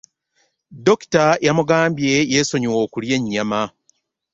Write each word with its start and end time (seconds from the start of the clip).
Dokita 0.85 1.25
yamugamba 1.45 1.99
yesonyiwe 2.35 2.77
okulya 2.85 3.13
ennyama. 3.19 3.61